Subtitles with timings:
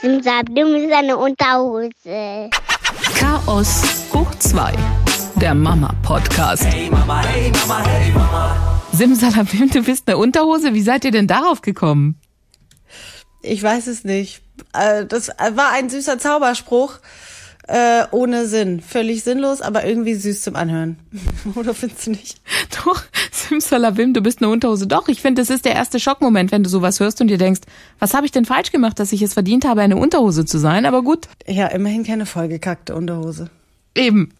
[0.00, 2.50] Simsalabim ist eine Unterhose.
[3.16, 3.82] Chaos
[4.14, 4.72] hoch 2.
[5.40, 6.64] Der Mama-Podcast.
[6.66, 8.80] Hey Mama, hey Mama, hey Mama.
[8.92, 10.72] Simsalabim, du bist eine Unterhose.
[10.72, 12.20] Wie seid ihr denn darauf gekommen?
[13.42, 14.42] Ich weiß es nicht.
[14.72, 17.00] Äh, das war ein süßer Zauberspruch
[17.68, 18.80] äh, ohne Sinn.
[18.80, 20.98] Völlig sinnlos, aber irgendwie süß zum Anhören.
[21.54, 22.40] Oder findest du nicht?
[22.84, 24.86] Doch, Simsalabim, du bist eine Unterhose.
[24.86, 27.60] Doch, ich finde, das ist der erste Schockmoment, wenn du sowas hörst und dir denkst,
[27.98, 30.86] was habe ich denn falsch gemacht, dass ich es verdient habe, eine Unterhose zu sein?
[30.86, 31.28] Aber gut.
[31.46, 33.50] Ja, immerhin keine vollgekackte Unterhose.
[33.94, 34.32] Eben.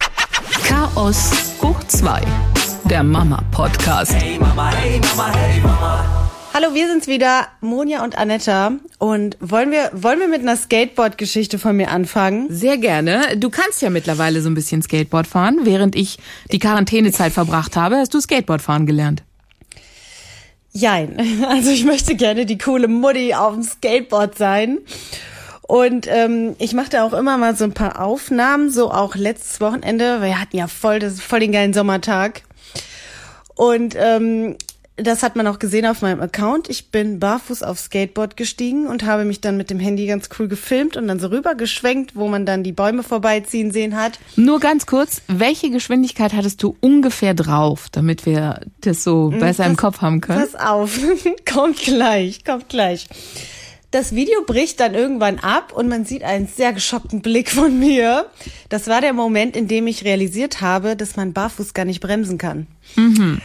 [0.63, 2.21] Chaos hoch 2.
[2.85, 4.13] Der Mama-Podcast.
[4.13, 6.28] Hey Mama, hey Mama, hey Mama.
[6.61, 8.73] Hallo, wir sind's wieder, Monja und Anetta.
[8.97, 12.47] Und wollen wir, wollen wir mit einer Skateboard-Geschichte von mir anfangen?
[12.49, 13.37] Sehr gerne.
[13.37, 15.59] Du kannst ja mittlerweile so ein bisschen Skateboard fahren.
[15.63, 16.17] Während ich
[16.51, 19.23] die Quarantänezeit verbracht habe, hast du Skateboard fahren gelernt.
[20.73, 21.17] Jein.
[21.47, 24.79] Also ich möchte gerne die coole Mutti auf dem Skateboard sein.
[25.61, 30.21] Und ähm, ich machte auch immer mal so ein paar Aufnahmen, so auch letztes Wochenende.
[30.21, 32.41] Wir hatten ja voll, das, voll den geilen Sommertag.
[33.55, 34.57] Und ähm,
[35.01, 36.69] das hat man auch gesehen auf meinem Account.
[36.69, 40.47] Ich bin barfuß aufs Skateboard gestiegen und habe mich dann mit dem Handy ganz cool
[40.47, 44.19] gefilmt und dann so rübergeschwenkt, wo man dann die Bäume vorbeiziehen sehen hat.
[44.35, 49.63] Nur ganz kurz, welche Geschwindigkeit hattest du ungefähr drauf, damit wir das so hm, besser
[49.63, 50.39] pass, im Kopf haben können?
[50.39, 50.99] Pass auf,
[51.51, 53.07] kommt gleich, kommt gleich.
[53.91, 58.27] Das Video bricht dann irgendwann ab und man sieht einen sehr geschockten Blick von mir.
[58.69, 62.37] Das war der Moment, in dem ich realisiert habe, dass man barfuß gar nicht bremsen
[62.37, 62.67] kann.
[62.95, 63.41] Mhm.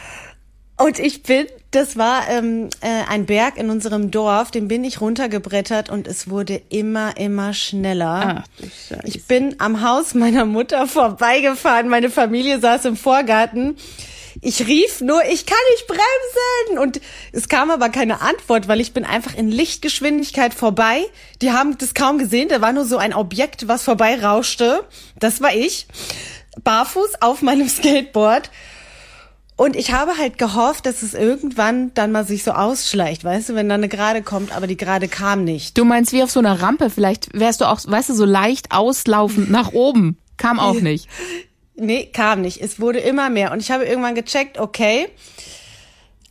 [0.77, 4.99] Und ich bin, das war ähm, äh, ein Berg in unserem Dorf, den bin ich
[4.99, 8.43] runtergebrettert und es wurde immer, immer schneller.
[8.43, 9.01] Ach, du Scheiße.
[9.05, 13.77] Ich bin am Haus meiner Mutter vorbeigefahren, meine Familie saß im Vorgarten.
[14.41, 16.79] Ich rief nur, ich kann nicht bremsen.
[16.79, 16.99] Und
[17.31, 21.05] es kam aber keine Antwort, weil ich bin einfach in Lichtgeschwindigkeit vorbei.
[21.41, 22.49] Die haben das kaum gesehen.
[22.49, 24.83] Da war nur so ein Objekt, was vorbei rauschte.
[25.19, 25.87] Das war ich.
[26.63, 28.51] Barfuß auf meinem Skateboard.
[29.57, 33.55] Und ich habe halt gehofft, dass es irgendwann dann mal sich so ausschleicht, weißt du,
[33.55, 35.77] wenn dann eine Gerade kommt, aber die Gerade kam nicht.
[35.77, 38.71] Du meinst wie auf so einer Rampe, vielleicht wärst du auch, weißt du, so leicht
[38.71, 40.17] auslaufend nach oben.
[40.35, 41.07] Kam auch nicht.
[41.75, 42.61] Nee, kam nicht.
[42.61, 43.51] Es wurde immer mehr.
[43.53, 45.07] Und ich habe irgendwann gecheckt, okay,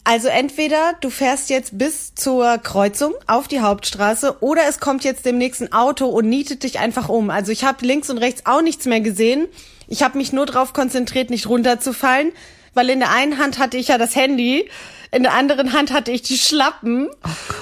[0.06, 5.24] also entweder du fährst jetzt bis zur Kreuzung auf die Hauptstraße oder es kommt jetzt
[5.24, 7.30] demnächst ein Auto und nietet dich einfach um.
[7.30, 9.46] Also ich habe links und rechts auch nichts mehr gesehen.
[9.88, 12.32] Ich habe mich nur darauf konzentriert, nicht runterzufallen
[12.74, 14.68] weil in der einen Hand hatte ich ja das Handy,
[15.14, 17.08] in der anderen Hand hatte ich die Schlappen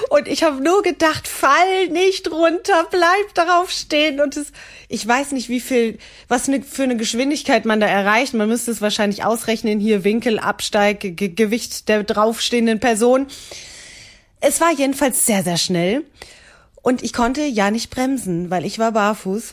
[0.09, 4.53] und ich habe nur gedacht, fall nicht runter, bleib darauf stehen und es,
[4.89, 8.33] ich weiß nicht, wie viel, was ne, für eine Geschwindigkeit man da erreicht.
[8.33, 13.27] Man müsste es wahrscheinlich ausrechnen, hier Winkel, Absteig, Ge Gewicht der draufstehenden Person.
[14.41, 16.05] Es war jedenfalls sehr, sehr schnell
[16.81, 19.53] und ich konnte ja nicht bremsen, weil ich war barfuß.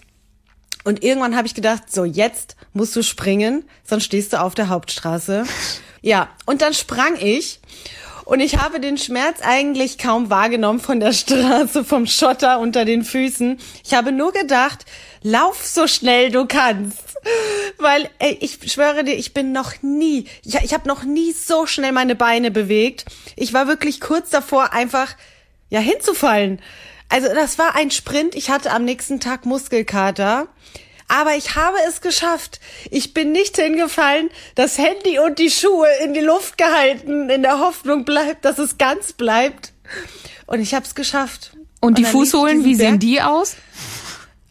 [0.84, 4.70] Und irgendwann habe ich gedacht, so jetzt musst du springen, sonst stehst du auf der
[4.70, 5.44] Hauptstraße.
[6.02, 7.60] Ja, und dann sprang ich
[8.30, 13.04] und ich habe den Schmerz eigentlich kaum wahrgenommen von der Straße, vom Schotter unter den
[13.04, 13.60] Füßen.
[13.84, 14.86] Ich habe nur gedacht,
[15.24, 17.00] lauf so schnell du kannst.
[17.80, 21.66] Weil, ey, ich schwöre dir, ich bin noch nie, ich, ich habe noch nie so
[21.66, 23.06] schnell meine Beine bewegt.
[23.36, 25.16] Ich war wirklich kurz davor, einfach,
[25.70, 26.62] ja, hinzufallen.
[27.10, 28.36] Also das war ein Sprint.
[28.36, 30.48] Ich hatte am nächsten Tag Muskelkater.
[31.08, 32.60] Aber ich habe es geschafft.
[32.92, 37.60] Ich bin nicht hingefallen, das Handy und die Schuhe in die Luft gehalten, in der
[37.60, 39.74] Hoffnung bleibt, dass es ganz bleibt.
[40.46, 41.52] Und ich habe es geschafft.
[41.82, 43.56] Und, und die Fußsohlen, wie sehen die aus?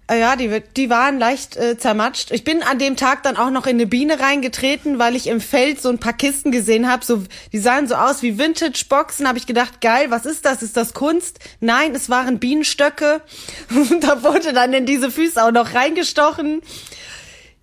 [0.09, 2.31] Äh, ja, die, die waren leicht äh, zermatscht.
[2.31, 5.41] Ich bin an dem Tag dann auch noch in eine Biene reingetreten, weil ich im
[5.41, 7.05] Feld so ein paar Kisten gesehen habe.
[7.05, 9.29] So, die sahen so aus wie Vintage-Boxen.
[9.29, 10.63] Habe ich gedacht, geil, was ist das?
[10.63, 11.39] Ist das Kunst?
[11.61, 13.21] Nein, es waren Bienenstöcke.
[14.01, 16.63] da wurde dann in diese Füße auch noch reingestochen.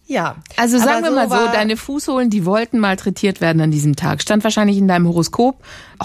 [0.08, 0.36] Ja.
[0.56, 4.22] Also sagen wir so mal so, deine Fußsohlen, die wollten malträtiert werden an diesem Tag.
[4.22, 5.58] Stand wahrscheinlich in deinem Horoskop.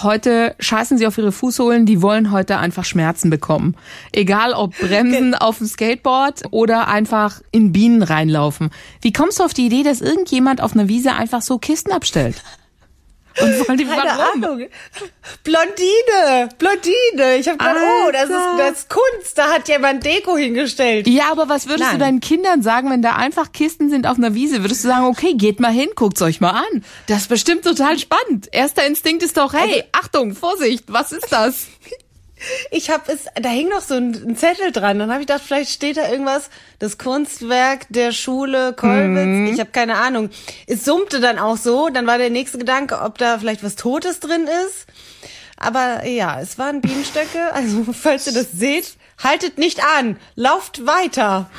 [0.03, 3.77] Heute scheißen sie auf ihre Fußsohlen, die wollen heute einfach Schmerzen bekommen.
[4.13, 8.71] Egal ob Bremsen auf dem Skateboard oder einfach in Bienen reinlaufen.
[9.03, 12.43] Wie kommst du auf die Idee, dass irgendjemand auf einer Wiese einfach so Kisten abstellt?
[13.41, 14.45] Und vor allem, Keine warum?
[14.45, 14.69] Ahnung.
[15.45, 17.37] Blondine, Blondine.
[17.39, 19.39] Ich habe gedacht, oh, das ist, das ist Kunst.
[19.39, 21.07] Da hat jemand Deko hingestellt.
[21.07, 21.99] Ja, aber was würdest Nein.
[21.99, 24.63] du deinen Kindern sagen, wenn da einfach Kisten sind auf einer Wiese?
[24.63, 26.85] Würdest du sagen, okay, geht mal hin, guckt's euch mal an.
[27.07, 28.49] Das ist bestimmt total spannend.
[28.53, 31.67] Erster Instinkt ist doch, hey, also, Achtung, Vorsicht, was ist das?
[32.71, 34.99] Ich habe es, da hing noch so ein, Zettel dran.
[34.99, 39.27] Dann habe ich gedacht, vielleicht steht da irgendwas, das Kunstwerk der Schule Kolwitz.
[39.27, 39.47] Mhm.
[39.53, 40.31] Ich habe keine Ahnung.
[40.67, 41.89] Es summte dann auch so.
[41.89, 44.87] Dann war der nächste Gedanke, ob da vielleicht was Totes drin ist.
[45.57, 47.39] Aber ja, es waren Bienenstöcke.
[47.53, 51.51] Also falls ihr das seht, haltet nicht an, lauft weiter.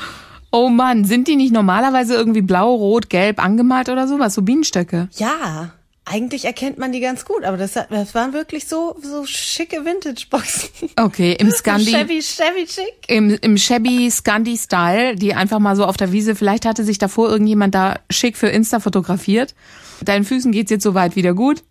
[0.51, 4.33] Oh Mann, sind die nicht normalerweise irgendwie blau, rot, gelb angemalt oder sowas?
[4.33, 5.07] So Bienenstöcke?
[5.15, 5.73] Ja,
[6.05, 10.89] eigentlich erkennt man die ganz gut, aber das, das waren wirklich so, so schicke Vintage-Boxen.
[10.97, 11.91] Okay, im Scandi.
[11.91, 12.93] Chevy, Chevy schick.
[13.07, 16.97] Im, im Shabby Scandi Style, die einfach mal so auf der Wiese, vielleicht hatte sich
[16.97, 19.53] davor irgendjemand da schick für Insta fotografiert.
[20.03, 21.63] Deinen Füßen geht's jetzt soweit wieder gut?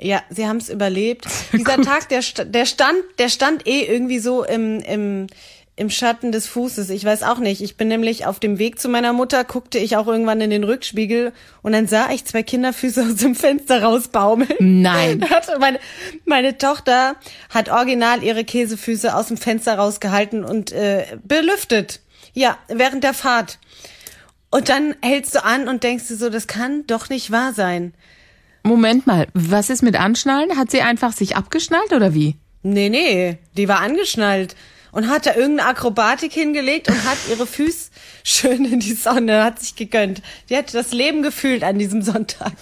[0.00, 1.26] Ja, sie haben es überlebt.
[1.52, 5.28] Dieser Tag, der, der stand, der stand eh irgendwie so im, im,
[5.76, 6.88] im Schatten des Fußes.
[6.88, 7.60] Ich weiß auch nicht.
[7.60, 10.64] Ich bin nämlich auf dem Weg zu meiner Mutter, guckte ich auch irgendwann in den
[10.64, 14.54] Rückspiegel und dann sah ich zwei Kinderfüße aus dem Fenster rausbaumeln.
[14.58, 15.22] Nein.
[15.60, 15.78] Meine,
[16.24, 17.16] meine Tochter
[17.50, 22.00] hat original ihre Käsefüße aus dem Fenster rausgehalten und äh, belüftet.
[22.32, 23.58] Ja, während der Fahrt.
[24.50, 27.92] Und dann hältst du an und denkst dir so, das kann doch nicht wahr sein.
[28.62, 30.56] Moment mal, was ist mit Anschnallen?
[30.56, 32.36] Hat sie einfach sich abgeschnallt oder wie?
[32.62, 34.56] Nee, nee, die war angeschnallt
[34.96, 37.90] und hat da irgendeine Akrobatik hingelegt und hat ihre Füße
[38.24, 40.22] schön in die Sonne, hat sich gegönnt.
[40.48, 42.54] Die hat das Leben gefühlt an diesem Sonntag.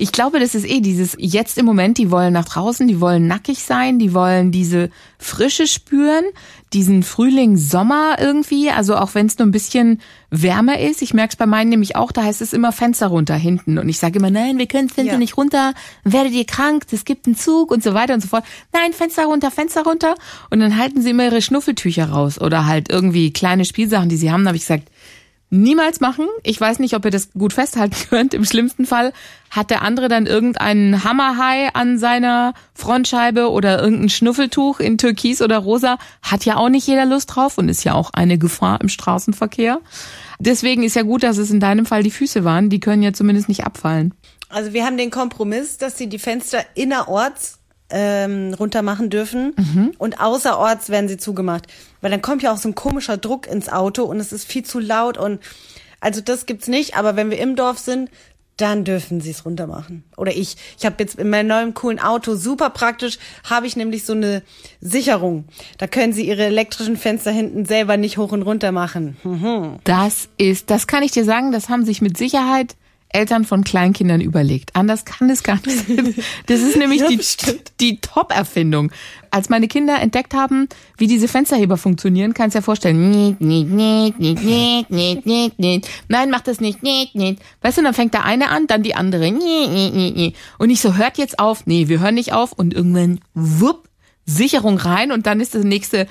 [0.00, 3.26] Ich glaube, das ist eh dieses jetzt im Moment, die wollen nach draußen, die wollen
[3.26, 4.88] nackig sein, die wollen diese
[5.18, 6.24] Frische spüren,
[6.72, 10.00] diesen Frühling, Sommer irgendwie, also auch wenn es nur ein bisschen
[10.30, 11.02] wärmer ist.
[11.02, 13.76] Ich merke es bei meinen nämlich auch, da heißt es immer Fenster runter hinten.
[13.76, 15.18] Und ich sage immer, nein, wir können das Fenster Ja.
[15.18, 15.74] nicht runter,
[16.04, 18.44] werdet ihr krank, es gibt einen Zug und so weiter und so fort.
[18.72, 20.14] Nein, Fenster runter, Fenster runter.
[20.48, 24.30] Und dann halten sie immer ihre Schnuffeltücher raus oder halt irgendwie kleine Spielsachen, die sie
[24.32, 24.44] haben.
[24.44, 24.88] Da habe ich gesagt,
[25.50, 26.26] niemals machen.
[26.42, 28.34] Ich weiß nicht, ob ihr das gut festhalten könnt.
[28.34, 29.12] Im schlimmsten Fall
[29.50, 35.58] hat der andere dann irgendeinen Hammerhai an seiner Frontscheibe oder irgendein Schnuffeltuch in Türkis oder
[35.58, 35.98] Rosa.
[36.22, 39.80] Hat ja auch nicht jeder Lust drauf und ist ja auch eine Gefahr im Straßenverkehr.
[40.38, 42.70] Deswegen ist ja gut, dass es in deinem Fall die Füße waren.
[42.70, 44.14] Die können ja zumindest nicht abfallen.
[44.48, 47.59] Also wir haben den Kompromiss, dass sie die Fenster innerorts
[47.90, 49.54] ähm, runter machen dürfen
[49.98, 51.66] und außerorts werden sie zugemacht.
[52.00, 54.64] Weil dann kommt ja auch so ein komischer Druck ins Auto und es ist viel
[54.64, 55.40] zu laut und
[56.00, 58.10] also das gibt's nicht, aber wenn wir im Dorf sind,
[58.60, 60.04] dann dürfen sie es runter machen.
[60.16, 60.56] Oder ich.
[60.78, 64.42] Ich habe jetzt in meinem neuen coolen Auto, super praktisch, habe ich nämlich so eine
[64.80, 65.44] Sicherung.
[65.78, 69.16] Da können sie ihre elektrischen Fenster hinten selber nicht hoch und runter machen.
[69.24, 69.78] Mhm.
[69.84, 72.76] Das ist, das kann ich dir sagen, das haben sich mit Sicherheit
[73.12, 74.74] Eltern von Kleinkindern überlegt.
[74.74, 76.14] Anders kann es gar nicht sein.
[76.46, 77.20] Das ist nämlich ja, die,
[77.80, 78.92] die Top-Erfindung.
[79.30, 83.36] Als meine Kinder entdeckt haben, wie diese Fensterheber funktionieren, kannst du dir vorstellen.
[86.08, 86.82] Nein, mach das nicht.
[86.82, 89.28] Weißt du, dann fängt der eine an, dann die andere.
[90.58, 91.66] Und ich so, hört jetzt auf.
[91.66, 92.52] Nee, wir hören nicht auf.
[92.52, 93.88] Und irgendwann, wupp,
[94.26, 96.06] Sicherung rein und dann ist das nächste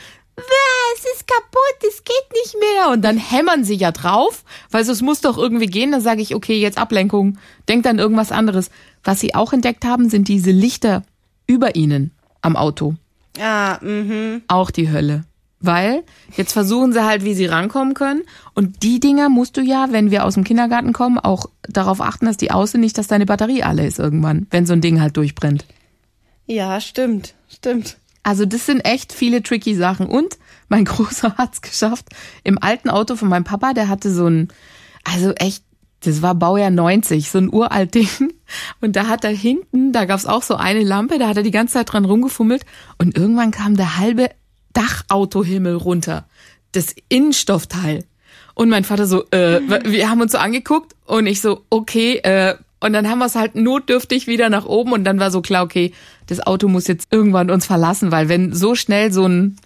[0.96, 2.90] es ist kaputt, es geht nicht mehr.
[2.92, 5.92] Und dann hämmern sie ja drauf, weil so, es muss doch irgendwie gehen.
[5.92, 7.38] Dann sage ich, okay, jetzt Ablenkung,
[7.68, 8.70] denkt an irgendwas anderes.
[9.04, 11.04] Was sie auch entdeckt haben, sind diese Lichter
[11.48, 12.96] über ihnen am Auto.
[13.40, 14.42] Ah, mhm.
[14.48, 15.24] Auch die Hölle.
[15.62, 16.04] Weil
[16.38, 18.24] jetzt versuchen sie halt, wie sie rankommen können.
[18.54, 22.26] Und die Dinger musst du ja, wenn wir aus dem Kindergarten kommen, auch darauf achten,
[22.26, 25.18] dass die sind, nicht, dass deine Batterie alle ist irgendwann, wenn so ein Ding halt
[25.18, 25.66] durchbrennt.
[26.46, 27.98] Ja, stimmt, stimmt.
[28.24, 30.08] Also das sind echt viele tricky Sachen.
[30.08, 30.38] Und
[30.70, 32.08] mein Großer hat's geschafft.
[32.44, 34.48] Im alten Auto von meinem Papa, der hatte so ein,
[35.04, 35.64] also echt,
[36.02, 38.08] das war Baujahr 90, so ein uralt Ding.
[38.82, 41.52] Und da hat er hinten, da gab's auch so eine Lampe, da hat er die
[41.52, 42.66] ganze Zeit dran rumgefummelt.
[42.98, 44.30] Und irgendwann kam der halbe
[44.74, 46.28] Dachautohimmel runter.
[46.72, 48.06] Das Innenstoffteil.
[48.54, 52.56] Und mein Vater so, äh, wir haben uns so angeguckt und ich so, okay, äh,
[52.82, 55.64] und dann haben wir es halt notdürftig wieder nach oben und dann war so klar,
[55.64, 55.94] okay,
[56.28, 59.58] das Auto muss jetzt irgendwann uns verlassen, weil wenn so schnell so ein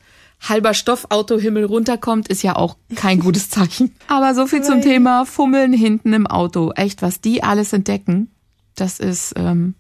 [0.48, 3.96] halber Stoffautohimmel runterkommt, ist ja auch kein gutes Zeichen.
[4.08, 6.72] Aber so viel zum Thema Fummeln hinten im Auto.
[6.76, 8.32] Echt, was die alles entdecken,
[8.76, 9.76] das ist, ähm,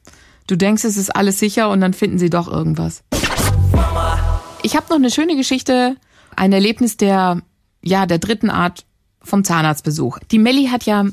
[0.47, 3.03] du denkst, es ist alles sicher und dann finden sie doch irgendwas.
[4.61, 5.97] Ich habe noch eine schöne Geschichte,
[6.35, 7.41] ein Erlebnis der,
[7.83, 8.85] ja, der dritten Art
[9.21, 10.19] vom Zahnarztbesuch.
[10.31, 11.05] Die Melli hat ja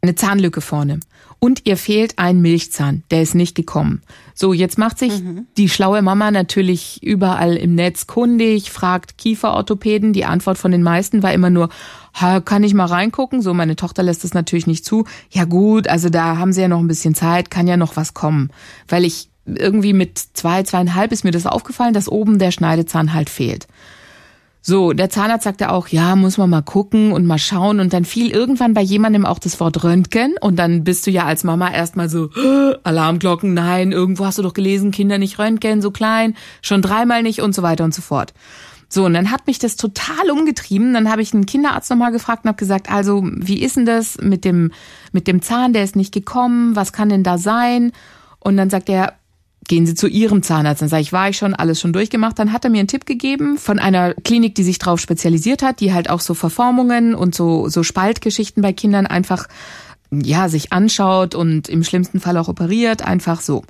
[0.00, 1.00] eine Zahnlücke vorne
[1.38, 4.02] und ihr fehlt ein Milchzahn, der ist nicht gekommen.
[4.34, 5.22] So, jetzt macht sich
[5.56, 10.12] die schlaue Mama natürlich überall im Netz kundig, fragt Kieferorthopäden.
[10.12, 11.68] Die Antwort von den meisten war immer nur,
[12.14, 13.42] "Ha, kann ich mal reingucken?
[13.42, 15.04] So, meine Tochter lässt es natürlich nicht zu.
[15.30, 18.14] Ja gut, also da haben sie ja noch ein bisschen Zeit, kann ja noch was
[18.14, 18.50] kommen.
[18.88, 23.30] Weil ich irgendwie mit zwei, zweieinhalb ist mir das aufgefallen, dass oben der Schneidezahn halt
[23.30, 23.68] fehlt.
[24.68, 27.78] So, der Zahnarzt sagte auch, ja, muss man mal gucken und mal schauen.
[27.78, 30.34] Und dann fiel irgendwann bei jemandem auch das Wort Röntgen.
[30.40, 32.30] Und dann bist du ja als Mama erstmal so,
[32.82, 37.42] Alarmglocken, nein, irgendwo hast du doch gelesen, Kinder nicht Röntgen, so klein, schon dreimal nicht
[37.42, 38.34] und so weiter und so fort.
[38.88, 40.94] So, und dann hat mich das total umgetrieben.
[40.94, 44.18] Dann habe ich einen Kinderarzt nochmal gefragt und habe gesagt, also, wie ist denn das
[44.20, 44.72] mit dem,
[45.12, 47.92] mit dem Zahn, der ist nicht gekommen, was kann denn da sein?
[48.40, 49.14] Und dann sagt er,
[49.68, 50.82] gehen Sie zu Ihrem Zahnarzt.
[50.82, 52.38] Dann sage ich, war ich schon, alles schon durchgemacht.
[52.38, 55.80] Dann hat er mir einen Tipp gegeben von einer Klinik, die sich darauf spezialisiert hat,
[55.80, 59.48] die halt auch so Verformungen und so, so Spaltgeschichten bei Kindern einfach,
[60.10, 63.64] ja, sich anschaut und im schlimmsten Fall auch operiert, einfach so.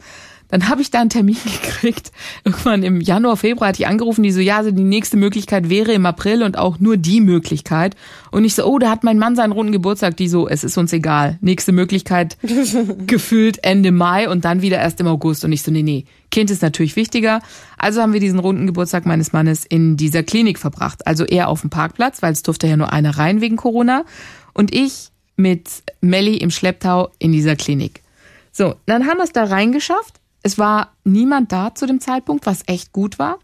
[0.49, 2.13] Dann habe ich da einen Termin gekriegt.
[2.45, 5.93] Irgendwann im Januar, Februar hatte ich angerufen, die so, ja, also die nächste Möglichkeit wäre
[5.93, 7.97] im April und auch nur die Möglichkeit.
[8.31, 10.17] Und ich so, oh, da hat mein Mann seinen runden Geburtstag.
[10.17, 11.39] Die so, es ist uns egal.
[11.41, 12.37] Nächste Möglichkeit
[13.07, 15.45] gefühlt Ende Mai und dann wieder erst im August.
[15.45, 17.41] Und ich so, nee, nee, Kind ist natürlich wichtiger.
[17.79, 21.07] Also haben wir diesen runden Geburtstag meines Mannes in dieser Klinik verbracht.
[21.07, 24.05] Also er auf dem Parkplatz, weil es durfte ja nur einer rein wegen Corona.
[24.53, 25.69] Und ich mit
[26.01, 28.03] Melli im Schlepptau in dieser Klinik.
[28.53, 30.15] So, dann haben wir es da reingeschafft
[30.47, 33.41] es war niemand da zu dem Zeitpunkt, was echt gut war.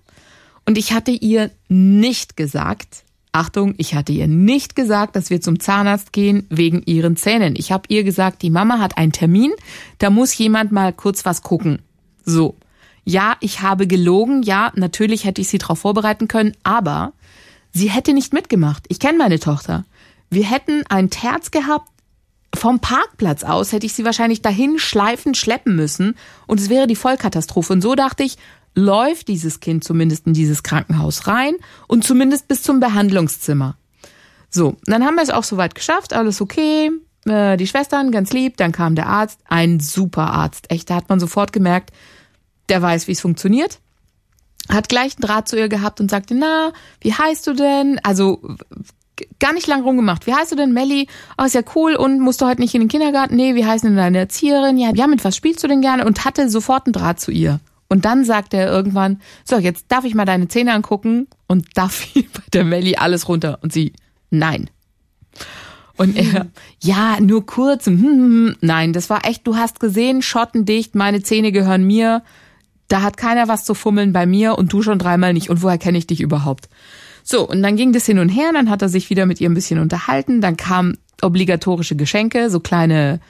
[0.67, 5.59] Und ich hatte ihr nicht gesagt, Achtung, ich hatte ihr nicht gesagt, dass wir zum
[5.59, 7.57] Zahnarzt gehen wegen ihren Zähnen.
[7.57, 9.51] Ich habe ihr gesagt, die Mama hat einen Termin,
[9.99, 11.83] da muss jemand mal kurz was gucken.
[12.25, 12.57] So.
[13.05, 17.15] Ja, ich habe gelogen, ja, natürlich hätte ich sie darauf vorbereiten können, aber
[17.73, 18.85] sie hätte nicht mitgemacht.
[18.87, 19.85] Ich kenne meine Tochter.
[20.31, 21.91] Wir hätten ein Terz gehabt,
[22.55, 26.17] vom Parkplatz aus hätte ich sie wahrscheinlich dahin schleifen, schleppen müssen
[26.47, 27.73] und es wäre die Vollkatastrophe.
[27.73, 28.37] Und so dachte ich,
[28.75, 31.55] läuft dieses Kind zumindest in dieses Krankenhaus rein
[31.89, 33.77] und zumindest bis zum Behandlungszimmer.
[34.51, 36.91] So, dann haben wir es auch soweit geschafft, alles okay.
[37.25, 40.71] Äh, die Schwestern, ganz lieb, dann kam der Arzt, ein super Arzt.
[40.71, 41.91] Echt, da hat man sofort gemerkt,
[42.69, 43.81] der weiß, wie es funktioniert.
[44.69, 47.99] Hat gleich einen Draht zu ihr gehabt und sagte, na, wie heißt du denn?
[48.03, 48.41] Also
[49.41, 50.27] gar nicht lang rumgemacht.
[50.27, 51.09] Wie heißt du denn, Melli?
[51.39, 53.37] Oh, ist ja cool und musst du heute nicht in den Kindergarten?
[53.37, 54.79] Nee, wie heißt denn deine Erzieherin?
[54.79, 56.05] Ja, ja, mit was spielst du denn gerne?
[56.05, 57.61] Und hatte sofort einen Draht zu ihr.
[57.89, 61.27] Und dann sagte er irgendwann, so, jetzt darf ich mal deine Zähne angucken.
[61.47, 63.59] Und da fiel bei der Melli alles runter.
[63.63, 63.93] Und sie,
[64.31, 64.71] nein.
[65.97, 66.47] Und er,
[66.81, 67.87] ja, nur kurz.
[67.87, 68.57] Hm, hm, hm.
[68.61, 72.23] Nein, das war echt, du hast gesehen, schottendicht, meine Zähne gehören mir.
[72.89, 75.51] Da hat keiner was zu fummeln bei mir und du schon dreimal nicht.
[75.51, 76.69] Und woher kenne ich dich überhaupt?
[77.23, 79.49] So, und dann ging das hin und her, dann hat er sich wieder mit ihr
[79.49, 83.21] ein bisschen unterhalten, dann kamen obligatorische Geschenke, so kleine,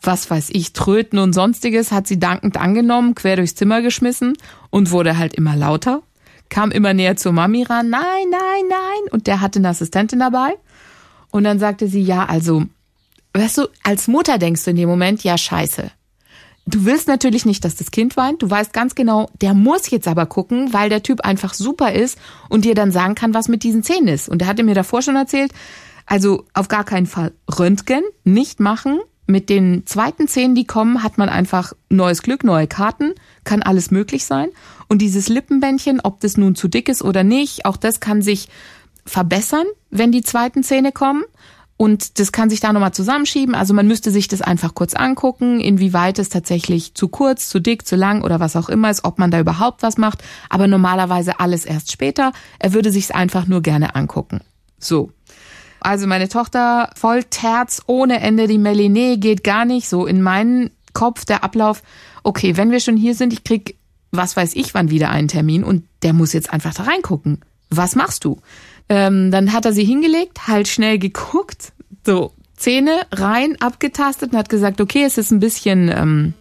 [0.00, 4.34] was weiß ich, Tröten und sonstiges, hat sie dankend angenommen, quer durchs Zimmer geschmissen
[4.70, 6.02] und wurde halt immer lauter,
[6.48, 10.54] kam immer näher zur Mami ran, nein, nein, nein, und der hatte eine Assistentin dabei.
[11.30, 12.64] Und dann sagte sie, ja, also,
[13.32, 15.90] weißt du, als Mutter denkst du in dem Moment, ja, scheiße,
[16.64, 18.42] Du willst natürlich nicht, dass das Kind weint.
[18.42, 22.18] Du weißt ganz genau, der muss jetzt aber gucken, weil der Typ einfach super ist
[22.48, 24.28] und dir dann sagen kann, was mit diesen Zähnen ist.
[24.28, 25.52] Und er hatte mir davor schon erzählt,
[26.06, 29.00] also auf gar keinen Fall Röntgen, nicht machen.
[29.26, 33.12] Mit den zweiten Zähnen, die kommen, hat man einfach neues Glück, neue Karten,
[33.44, 34.48] kann alles möglich sein.
[34.88, 38.48] Und dieses Lippenbändchen, ob das nun zu dick ist oder nicht, auch das kann sich
[39.06, 41.24] verbessern, wenn die zweiten Zähne kommen.
[41.82, 43.56] Und das kann sich da nochmal zusammenschieben.
[43.56, 47.88] Also man müsste sich das einfach kurz angucken, inwieweit es tatsächlich zu kurz, zu dick,
[47.88, 50.22] zu lang oder was auch immer ist, ob man da überhaupt was macht.
[50.48, 52.32] Aber normalerweise alles erst später.
[52.60, 54.42] Er würde sich's einfach nur gerne angucken.
[54.78, 55.10] So.
[55.80, 59.88] Also meine Tochter voll Terz ohne Ende, die Melinee geht gar nicht.
[59.88, 61.82] So in meinen Kopf der Ablauf.
[62.22, 63.76] Okay, wenn wir schon hier sind, ich krieg,
[64.12, 67.40] was weiß ich, wann wieder einen Termin und der muss jetzt einfach da reingucken.
[67.70, 68.40] Was machst du?
[68.92, 71.72] Ähm, dann hat er sie hingelegt, halt schnell geguckt,
[72.04, 76.34] so Zähne rein, abgetastet und hat gesagt, okay, es ist ein bisschen, ähm,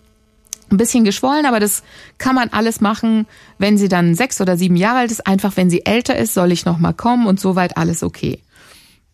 [0.69, 1.81] ein bisschen geschwollen, aber das
[2.17, 3.25] kann man alles machen,
[3.57, 5.25] wenn sie dann sechs oder sieben Jahre alt ist.
[5.25, 8.41] Einfach, wenn sie älter ist, soll ich noch mal kommen und soweit alles okay.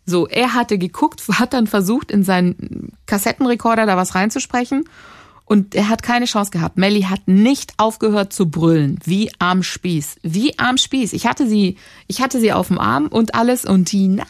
[0.04, 4.82] So, er hatte geguckt, hat dann versucht, in seinen Kassettenrekorder da was reinzusprechen
[5.48, 6.76] und er hat keine Chance gehabt.
[6.76, 11.14] Melly hat nicht aufgehört zu brüllen, wie am Spieß, wie am Spieß.
[11.14, 11.76] Ich hatte sie,
[12.06, 14.26] ich hatte sie auf dem Arm und alles und die nein,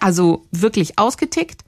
[0.00, 1.62] also wirklich ausgetickt.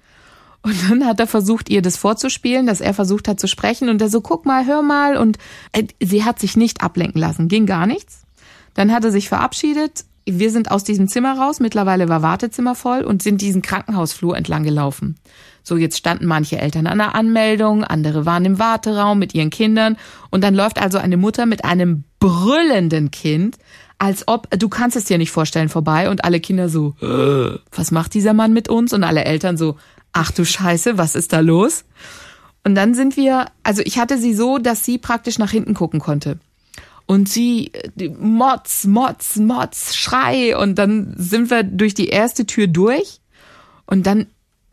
[0.63, 4.01] Und dann hat er versucht, ihr das vorzuspielen, dass er versucht hat zu sprechen und
[4.01, 5.37] er so, guck mal, hör mal und
[5.73, 8.23] äh, sie hat sich nicht ablenken lassen, ging gar nichts.
[8.75, 10.05] Dann hat er sich verabschiedet.
[10.25, 14.63] Wir sind aus diesem Zimmer raus, mittlerweile war Wartezimmer voll und sind diesen Krankenhausflur entlang
[14.63, 15.17] gelaufen.
[15.63, 19.97] So, jetzt standen manche Eltern an der Anmeldung, andere waren im Warteraum mit ihren Kindern
[20.31, 23.59] und dann läuft also eine Mutter mit einem brüllenden Kind,
[24.03, 27.93] als ob, du kannst es dir nicht vorstellen, vorbei und alle Kinder so, äh, was
[27.93, 28.93] macht dieser Mann mit uns?
[28.93, 29.77] Und alle Eltern so,
[30.13, 31.85] ach du Scheiße, was ist da los?
[32.65, 36.01] Und dann sind wir, also ich hatte sie so, dass sie praktisch nach hinten gucken
[36.01, 36.41] konnte.
[37.07, 37.71] Und sie,
[38.19, 40.57] Motz, Motz, Motz, Schrei.
[40.57, 43.21] Und dann sind wir durch die erste Tür durch.
[43.87, 44.27] Und dann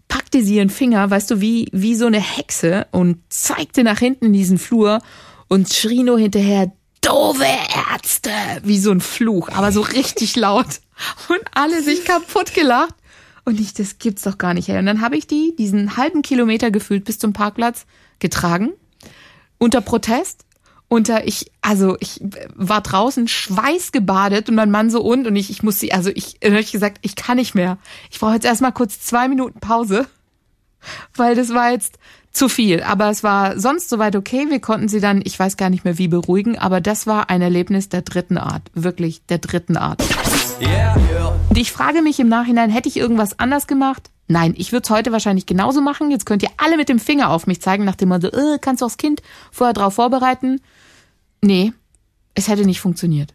[0.09, 4.25] packte sie ihren Finger, weißt du, wie, wie so eine Hexe und zeigte nach hinten
[4.25, 4.99] in diesen Flur
[5.47, 7.45] und schrie nur hinterher, doofe
[7.91, 8.31] Ärzte,
[8.63, 10.81] wie so ein Fluch, aber so richtig laut.
[11.29, 12.93] Und alle sich kaputt gelacht.
[13.45, 14.67] Und ich, das gibt's doch gar nicht.
[14.69, 14.77] Ey.
[14.77, 17.85] Und dann habe ich die diesen halben Kilometer gefühlt bis zum Parkplatz
[18.19, 18.73] getragen,
[19.57, 20.45] unter Protest.
[20.91, 22.21] Äh, ich, also ich
[22.55, 26.53] war draußen schweißgebadet und mein Mann so und und ich, ich musste, also ich, dann
[26.53, 27.77] hab ich gesagt, ich kann nicht mehr.
[28.09, 30.07] Ich brauche jetzt erstmal kurz zwei Minuten Pause,
[31.15, 31.99] weil das war jetzt
[32.31, 32.83] zu viel.
[32.83, 34.47] Aber es war sonst soweit okay.
[34.49, 37.41] Wir konnten sie dann, ich weiß gar nicht mehr wie beruhigen, aber das war ein
[37.41, 38.63] Erlebnis der dritten Art.
[38.73, 40.03] Wirklich der dritten Art.
[40.61, 40.95] Yeah.
[41.49, 44.11] Und ich frage mich im Nachhinein, hätte ich irgendwas anders gemacht?
[44.27, 46.11] Nein, ich würde es heute wahrscheinlich genauso machen.
[46.11, 48.81] Jetzt könnt ihr alle mit dem Finger auf mich zeigen, nachdem man so, äh, kannst
[48.81, 50.61] du das Kind vorher drauf vorbereiten?
[51.41, 51.73] Nee,
[52.35, 53.33] es hätte nicht funktioniert.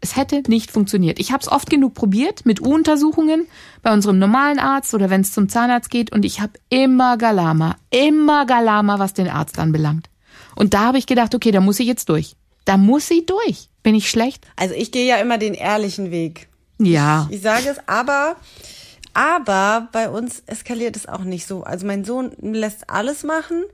[0.00, 1.18] Es hätte nicht funktioniert.
[1.18, 3.48] Ich habe es oft genug probiert mit U-Untersuchungen
[3.82, 7.76] bei unserem normalen Arzt oder wenn es zum Zahnarzt geht und ich habe immer Galama,
[7.90, 10.08] immer Galama, was den Arzt anbelangt.
[10.54, 12.36] Und da habe ich gedacht, okay, da muss ich jetzt durch.
[12.64, 13.70] Da muss sie durch.
[13.82, 14.46] Bin ich schlecht?
[14.56, 16.48] Also ich gehe ja immer den ehrlichen Weg.
[16.78, 17.26] Ja.
[17.30, 18.36] Ich, ich sage es, aber
[19.14, 21.64] aber bei uns eskaliert es auch nicht so.
[21.64, 23.64] Also mein Sohn lässt alles machen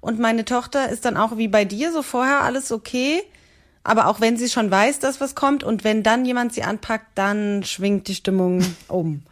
[0.00, 3.22] und meine Tochter ist dann auch wie bei dir so vorher alles okay.
[3.82, 7.06] Aber auch wenn sie schon weiß, dass was kommt und wenn dann jemand sie anpackt,
[7.14, 9.22] dann schwingt die Stimmung um.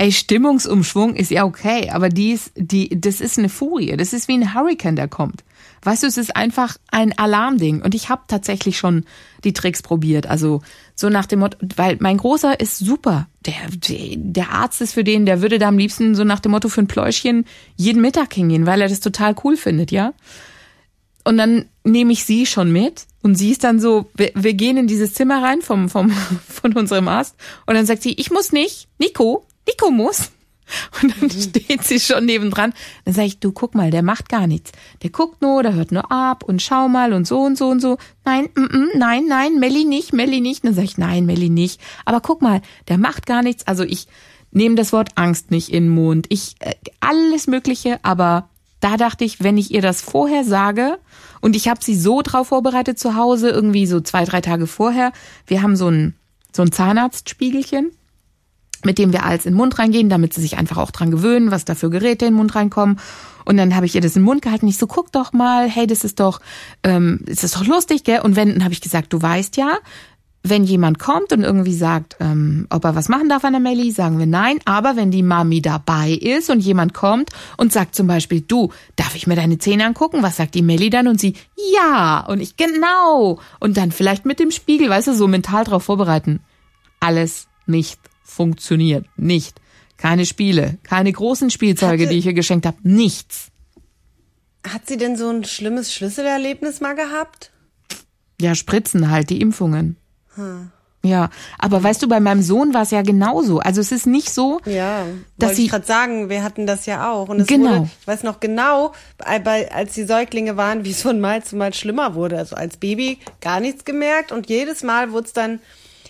[0.00, 3.96] Ey, Stimmungsumschwung ist ja okay, aber dies, die, das ist eine Furie.
[3.96, 5.42] Das ist wie ein Hurricane, der kommt.
[5.82, 7.82] Weißt du, es ist einfach ein Alarmding.
[7.82, 9.04] Und ich habe tatsächlich schon
[9.42, 10.28] die Tricks probiert.
[10.28, 10.62] Also
[10.94, 13.26] so nach dem Motto, weil mein Großer ist super.
[13.44, 13.54] Der,
[14.14, 16.80] der Arzt ist für den, der würde da am liebsten so nach dem Motto für
[16.80, 20.12] ein Pläuschchen jeden Mittag hingehen, weil er das total cool findet, ja.
[21.24, 24.76] Und dann nehme ich sie schon mit und sie ist dann so, wir, wir gehen
[24.76, 26.10] in dieses Zimmer rein vom, vom,
[26.48, 30.30] von unserem Arzt und dann sagt sie, ich muss nicht, Nico, Nico muss.
[31.02, 31.40] Und dann mhm.
[31.40, 32.74] steht sie schon nebendran.
[33.04, 34.72] Dann sage ich, du guck mal, der macht gar nichts.
[35.02, 37.80] Der guckt nur, der hört nur ab und schau mal und so und so und
[37.80, 37.96] so.
[38.24, 40.64] Nein, mm, mm, nein, nein, Melli nicht, Melli nicht.
[40.64, 41.80] Dann sage ich, nein, Melli nicht.
[42.04, 43.66] Aber guck mal, der macht gar nichts.
[43.66, 44.08] Also ich
[44.50, 46.26] nehme das Wort Angst nicht in den Mund.
[46.28, 50.98] Ich äh, alles Mögliche, aber da dachte ich, wenn ich ihr das vorher sage
[51.40, 55.12] und ich habe sie so drauf vorbereitet zu Hause, irgendwie so zwei, drei Tage vorher.
[55.46, 56.14] Wir haben so ein,
[56.54, 57.90] so ein Zahnarztspiegelchen,
[58.84, 61.50] mit dem wir alles in den Mund reingehen, damit sie sich einfach auch dran gewöhnen,
[61.50, 63.00] was da für Geräte in den Mund reinkommen.
[63.44, 64.68] Und dann habe ich ihr das in den Mund gehalten.
[64.68, 66.40] Ich so, guck doch mal, hey, das ist doch,
[66.84, 68.20] ähm, ist das doch lustig, gell?
[68.20, 69.78] Und wenn, dann habe ich gesagt, du weißt ja,
[70.48, 73.90] wenn jemand kommt und irgendwie sagt, ähm, ob er was machen darf an der Melli,
[73.90, 74.58] sagen wir nein.
[74.64, 79.14] Aber wenn die Mami dabei ist und jemand kommt und sagt zum Beispiel, du, darf
[79.14, 80.22] ich mir deine Zähne angucken?
[80.22, 81.08] Was sagt die Melli dann?
[81.08, 81.34] Und sie,
[81.74, 82.24] ja.
[82.28, 83.40] Und ich, genau.
[83.60, 86.40] Und dann vielleicht mit dem Spiegel, weißt du, so mental drauf vorbereiten.
[87.00, 89.06] Alles nicht funktioniert.
[89.16, 89.60] Nicht.
[89.96, 92.78] Keine Spiele, keine großen Spielzeuge, Hatte, die ich ihr geschenkt habe.
[92.82, 93.48] Nichts.
[94.66, 97.50] Hat sie denn so ein schlimmes Schlüsselerlebnis mal gehabt?
[98.40, 99.96] Ja, Spritzen halt, die Impfungen.
[100.38, 100.70] Hm.
[101.04, 103.60] Ja, aber weißt du, bei meinem Sohn war es ja genauso.
[103.60, 105.06] Also es ist nicht so, ja,
[105.38, 105.66] dass sie.
[105.66, 107.28] Ich gerade sagen, wir hatten das ja auch.
[107.28, 107.70] Und es genau.
[107.70, 111.72] wurde, ich weiß noch genau, als die Säuglinge waren, wie es von Mal zu Mal
[111.72, 112.36] schlimmer wurde.
[112.36, 115.60] Also als Baby gar nichts gemerkt und jedes Mal wurde es dann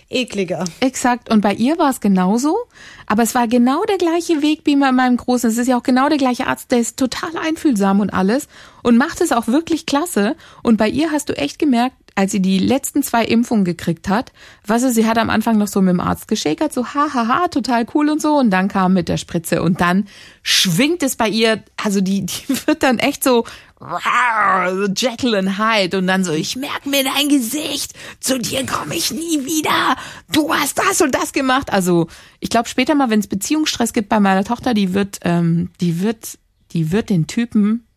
[0.09, 0.65] ekliger.
[0.79, 1.29] Exakt.
[1.29, 2.57] Und bei ihr war es genauso.
[3.05, 5.49] Aber es war genau der gleiche Weg wie bei meinem Großen.
[5.49, 8.47] Es ist ja auch genau der gleiche Arzt, der ist total einfühlsam und alles
[8.83, 10.35] und macht es auch wirklich klasse.
[10.63, 14.33] Und bei ihr hast du echt gemerkt, als sie die letzten zwei Impfungen gekriegt hat,
[14.67, 17.47] was sie hat am Anfang noch so mit dem Arzt geschäkert, so hahaha, ha, ha,
[17.47, 18.37] total cool und so.
[18.37, 20.05] Und dann kam mit der Spritze und dann
[20.43, 23.45] schwingt es bei ihr, also die, die wird dann echt so
[23.79, 29.11] so Jacqueline Hyde und dann so, ich merk mir dein Gesicht, zu dir komme ich
[29.11, 29.95] nie wieder,
[30.29, 31.71] du hast das und das gemacht.
[31.71, 32.09] Also
[32.41, 36.01] ich glaube später mal, wenn es Beziehungsstress gibt bei meiner Tochter, die wird, ähm, die
[36.01, 36.37] wird,
[36.73, 37.87] die wird den Typen,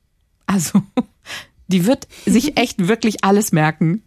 [0.46, 0.80] also
[1.66, 4.04] die wird sich echt wirklich alles merken.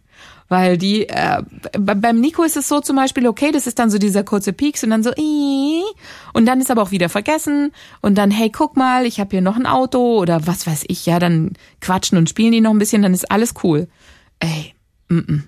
[0.48, 1.42] Weil die, äh,
[1.76, 4.84] beim Nico ist es so zum Beispiel, okay, das ist dann so dieser kurze Peaks
[4.84, 5.10] und dann so,
[6.32, 9.40] und dann ist aber auch wieder vergessen und dann, hey, guck mal, ich habe hier
[9.40, 12.78] noch ein Auto oder was weiß ich, ja, dann quatschen und spielen die noch ein
[12.78, 13.88] bisschen, dann ist alles cool.
[14.38, 14.74] Ey,
[15.08, 15.42] mm -mm.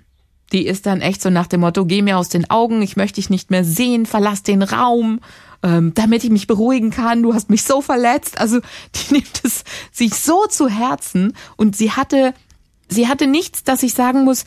[0.52, 3.16] Die ist dann echt so nach dem Motto, geh mir aus den Augen, ich möchte
[3.16, 5.20] dich nicht mehr sehen, verlass den Raum,
[5.62, 8.40] ähm, damit ich mich beruhigen kann, du hast mich so verletzt.
[8.40, 8.60] Also
[8.94, 12.32] die nimmt es sich so zu Herzen und sie hatte,
[12.88, 14.44] sie hatte nichts, dass ich sagen muss,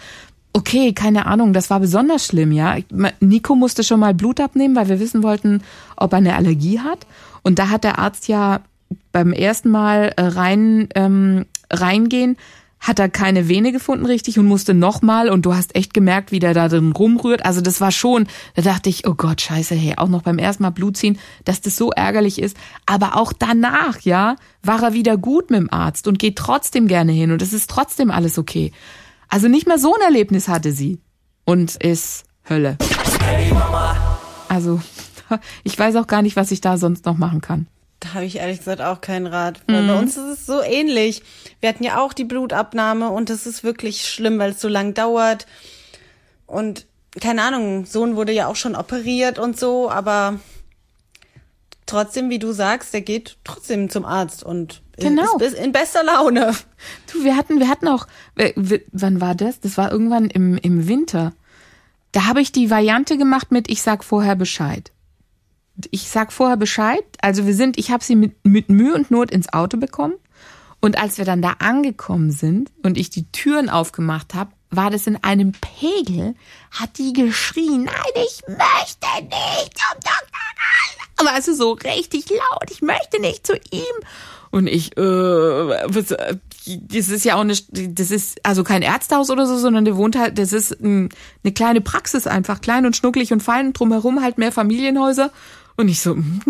[0.53, 2.75] Okay, keine Ahnung, das war besonders schlimm, ja.
[3.21, 5.61] Nico musste schon mal Blut abnehmen, weil wir wissen wollten,
[5.95, 7.07] ob er eine Allergie hat.
[7.41, 8.59] Und da hat der Arzt ja
[9.11, 12.37] beim ersten Mal äh, rein ähm, reingehen,
[12.81, 16.39] hat er keine Vene gefunden richtig und musste nochmal und du hast echt gemerkt, wie
[16.39, 17.45] der da drin rumrührt.
[17.45, 20.63] Also das war schon, da dachte ich, oh Gott, scheiße, hey, auch noch beim ersten
[20.63, 22.57] Mal Blut ziehen, dass das so ärgerlich ist.
[22.87, 27.11] Aber auch danach, ja, war er wieder gut mit dem Arzt und geht trotzdem gerne
[27.11, 28.71] hin und es ist trotzdem alles okay.
[29.32, 31.00] Also nicht mal so ein Erlebnis hatte sie.
[31.46, 32.78] Und ist Hölle.
[33.24, 34.20] Hey Mama.
[34.50, 34.82] Also,
[35.63, 37.67] ich weiß auch gar nicht, was ich da sonst noch machen kann.
[38.02, 39.62] Da habe ich ehrlich gesagt auch keinen Rat.
[39.67, 41.24] Weil bei uns ist es so ähnlich.
[41.62, 44.94] Wir hatten ja auch die Blutabnahme und es ist wirklich schlimm, weil es so lang
[44.94, 45.48] dauert.
[46.46, 46.86] Und
[47.22, 50.39] keine Ahnung, Sohn wurde ja auch schon operiert und so, aber
[51.86, 55.37] trotzdem, wie du sagst, der geht trotzdem zum Arzt und Genau.
[55.37, 56.55] ist in bester Laune.
[57.11, 59.59] Du, wir hatten, wir hatten auch, wann war das?
[59.59, 61.33] Das war irgendwann im, im Winter.
[62.11, 64.91] Da habe ich die Variante gemacht mit, ich sag vorher Bescheid.
[65.91, 67.03] Ich sag vorher Bescheid.
[67.21, 70.15] Also wir sind, ich habe sie mit, mit Mühe und Not ins Auto bekommen.
[70.81, 75.05] Und als wir dann da angekommen sind und ich die Türen aufgemacht habe, war das
[75.05, 76.35] in einem Pegel,
[76.71, 80.27] hat die geschrien, nein, ich möchte nicht zum Dr.
[80.31, 81.07] Karl.
[81.17, 83.81] Aber also so richtig laut, ich möchte nicht zu ihm.
[84.51, 86.35] Und ich, äh, was, äh,
[86.65, 90.17] das ist ja auch eine, das ist also kein Ärztehaus oder so, sondern der wohnt
[90.17, 91.09] halt, das ist ein,
[91.43, 95.31] eine kleine Praxis einfach, klein und schnucklig und fein, drumherum halt mehr Familienhäuser.
[95.77, 96.15] Und ich so,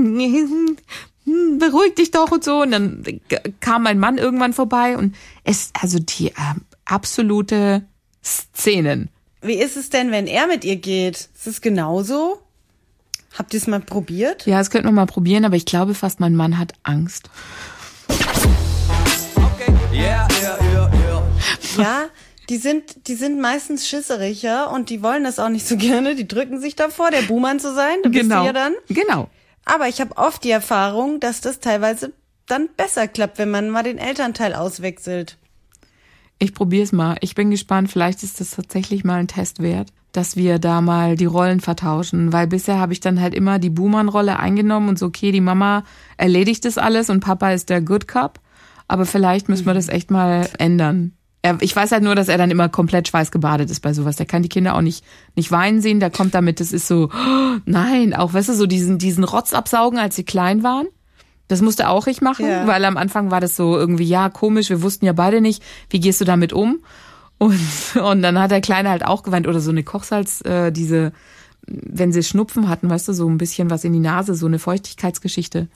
[1.60, 2.64] beruhig dich doch und so.
[2.64, 3.22] Und dann
[3.60, 7.86] kam mein Mann irgendwann vorbei und es, also die äh, absolute
[8.24, 9.10] Szenen.
[9.42, 11.30] Wie ist es denn, wenn er mit ihr geht?
[11.36, 12.42] Ist es genauso?
[13.38, 14.46] Habt ihr es mal probiert?
[14.46, 17.30] Ja, das könnten wir mal probieren, aber ich glaube fast, mein Mann hat Angst.
[21.78, 22.06] Ja,
[22.50, 26.16] die sind, die sind meistens schisserig, ja, und die wollen das auch nicht so gerne.
[26.16, 27.98] Die drücken sich davor, der Buhmann zu sein.
[28.04, 28.74] Du bist du ja dann.
[28.90, 29.30] Genau.
[29.66, 32.14] Aber ich habe oft die Erfahrung, dass das teilweise
[32.48, 35.38] dann besser klappt, wenn man mal den Elternteil auswechselt.
[36.40, 37.18] Ich probiere es mal.
[37.22, 37.92] Ich bin gespannt.
[37.92, 42.34] Vielleicht ist das tatsächlich mal ein Test wert, dass wir da mal die Rollen vertauschen.
[42.34, 45.84] Weil bisher habe ich dann halt immer die Buhmann-Rolle eingenommen und so, okay, die Mama
[46.18, 48.40] erledigt das alles und Papa ist der Good Cop.
[48.88, 51.14] Aber vielleicht müssen wir das echt mal ändern.
[51.44, 54.16] Er, ich weiß halt nur, dass er dann immer komplett schweißgebadet ist bei sowas.
[54.16, 55.04] Der kann die Kinder auch nicht,
[55.36, 56.00] nicht weinen sehen.
[56.00, 59.54] Der kommt damit, das ist so, oh, nein, auch, weißt du, so diesen, diesen Rotz
[59.54, 60.88] absaugen, als sie klein waren.
[61.48, 62.68] Das musste auch ich machen, Ja.
[62.68, 66.00] weil am Anfang war das so irgendwie, ja, komisch, wir wussten ja beide nicht, wie
[66.00, 66.80] gehst du damit um?
[67.40, 67.60] Und,
[68.02, 71.12] und dann hat der Kleine halt auch geweint oder so eine Kochsalz, äh, diese,
[71.68, 74.60] wenn sie Schnupfen hatten, weißt du, so ein bisschen was in die Nase, so eine
[74.60, 75.68] Feuchtigkeitsgeschichte.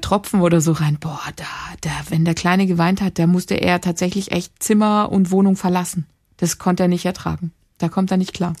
[0.00, 0.98] Tropfen oder so rein.
[1.00, 1.44] Boah, da,
[1.80, 6.06] da, wenn der Kleine geweint hat, da musste er tatsächlich echt Zimmer und Wohnung verlassen.
[6.36, 7.52] Das konnte er nicht ertragen.
[7.78, 8.54] Da kommt er nicht klar.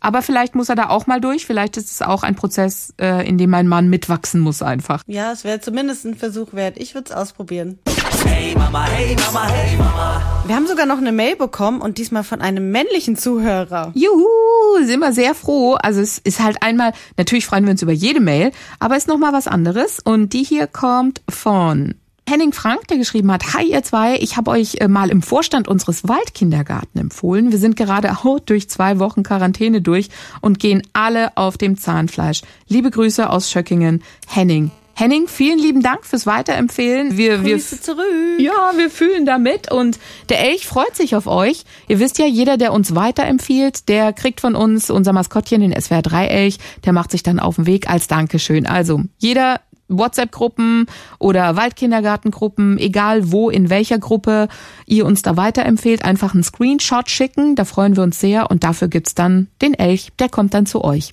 [0.00, 1.46] Aber vielleicht muss er da auch mal durch.
[1.46, 5.02] Vielleicht ist es auch ein Prozess, äh, in dem mein Mann mitwachsen muss einfach.
[5.06, 6.76] Ja, es wäre zumindest ein Versuch wert.
[6.78, 7.78] Ich würde es ausprobieren.
[8.24, 10.22] Hey Mama, hey Mama, hey Mama.
[10.46, 13.92] Wir haben sogar noch eine Mail bekommen und diesmal von einem männlichen Zuhörer.
[13.94, 14.26] Juhu,
[14.84, 15.74] sind wir sehr froh.
[15.74, 19.18] Also es ist halt einmal, natürlich freuen wir uns über jede Mail, aber ist noch
[19.18, 20.00] mal was anderes.
[20.00, 21.94] Und die hier kommt von
[22.28, 25.68] Henning Frank, der geschrieben hat, Hi ihr zwei, ich habe euch äh, mal im Vorstand
[25.68, 27.52] unseres Waldkindergarten empfohlen.
[27.52, 30.08] Wir sind gerade auch durch zwei Wochen Quarantäne durch
[30.40, 32.42] und gehen alle auf dem Zahnfleisch.
[32.66, 34.72] Liebe Grüße aus Schöckingen, Henning.
[34.98, 37.18] Henning, vielen lieben Dank fürs Weiterempfehlen.
[37.18, 38.06] Wir, wir, zurück.
[38.38, 39.98] ja, wir fühlen damit und
[40.30, 41.64] der Elch freut sich auf euch.
[41.86, 46.00] Ihr wisst ja, jeder, der uns weiterempfiehlt, der kriegt von uns unser Maskottchen, den SWR
[46.00, 48.66] 3 Elch, der macht sich dann auf den Weg als Dankeschön.
[48.66, 50.86] Also, jeder WhatsApp-Gruppen
[51.18, 54.48] oder Waldkindergartengruppen, egal wo, in welcher Gruppe
[54.86, 58.88] ihr uns da weiterempfehlt, einfach einen Screenshot schicken, da freuen wir uns sehr und dafür
[58.88, 61.10] gibt's dann den Elch, der kommt dann zu euch.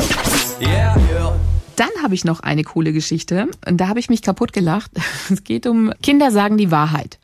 [0.62, 1.40] Yeah, yeah.
[1.76, 4.92] Dann habe ich noch eine coole Geschichte und da habe ich mich kaputt gelacht.
[5.30, 7.20] Es geht um Kinder sagen die Wahrheit.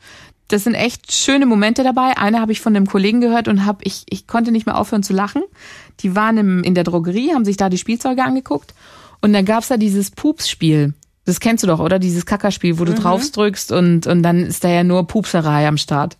[0.48, 2.18] Das sind echt schöne Momente dabei.
[2.18, 5.04] Eine habe ich von einem Kollegen gehört und habe ich ich konnte nicht mehr aufhören
[5.04, 5.44] zu lachen.
[6.00, 8.74] Die waren im, in der Drogerie, haben sich da die Spielzeuge angeguckt
[9.22, 10.94] und dann gab's da dieses Pups-Spiel.
[11.30, 12.00] Das kennst du doch, oder?
[12.00, 15.78] Dieses Kackerspiel, wo du drauf drückst und und dann ist da ja nur Pupserei am
[15.78, 16.18] Start.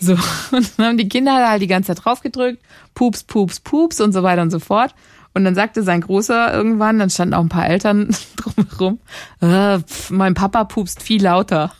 [0.00, 0.12] So,
[0.52, 2.62] und dann haben die Kinder halt die ganze Zeit drauf gedrückt,
[2.94, 4.94] Pups, Pups, Pups und so weiter und so fort.
[5.34, 9.00] Und dann sagte sein Großer irgendwann, dann standen auch ein paar Eltern drumherum,
[9.40, 11.72] äh, pf, mein Papa pupst viel lauter.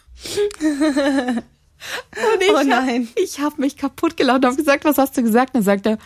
[2.34, 3.08] Und ich Oh hab- nein.
[3.22, 5.54] ich habe mich kaputt gelacht und habe gesagt, was hast du gesagt?
[5.54, 5.98] Dann sagt er,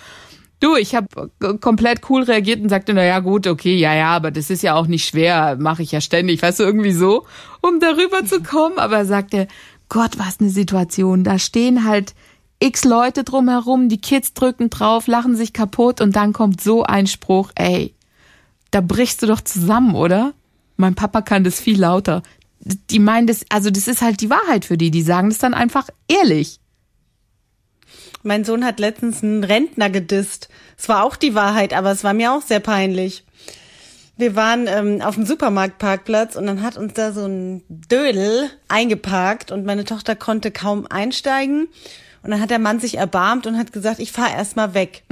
[0.61, 4.31] du, ich habe komplett cool reagiert und sagte, na ja, gut, okay, ja, ja, aber
[4.31, 7.27] das ist ja auch nicht schwer, mache ich ja ständig, weißt du, irgendwie so,
[7.61, 8.79] um darüber zu kommen.
[8.79, 9.49] Aber er sagte,
[9.89, 11.25] Gott, was eine Situation.
[11.25, 12.15] Da stehen halt
[12.61, 17.07] x Leute drumherum, die Kids drücken drauf, lachen sich kaputt und dann kommt so ein
[17.07, 17.95] Spruch, ey,
[18.71, 20.35] da brichst du doch zusammen, oder?
[20.77, 22.23] Mein Papa kann das viel lauter.
[22.91, 25.55] Die meinen das, also das ist halt die Wahrheit für die, die sagen das dann
[25.55, 26.61] einfach ehrlich.
[28.23, 30.49] Mein Sohn hat letztens einen Rentner gedisst.
[30.77, 33.25] Es war auch die Wahrheit, aber es war mir auch sehr peinlich.
[34.17, 39.53] Wir waren ähm, auf dem Supermarktparkplatz und dann hat uns da so ein Dödel eingeparkt
[39.53, 41.69] und meine Tochter konnte kaum einsteigen.
[42.25, 45.05] Und dann hat der Mann sich erbarmt und hat gesagt, ich fahr erst mal weg.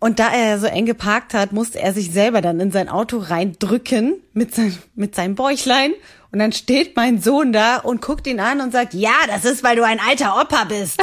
[0.00, 3.18] Und da er so eng geparkt hat, musste er sich selber dann in sein Auto
[3.18, 5.92] reindrücken mit, sein, mit seinem Bäuchlein
[6.32, 9.62] Und dann steht mein Sohn da und guckt ihn an und sagt, ja, das ist,
[9.62, 10.98] weil du ein alter Opa bist.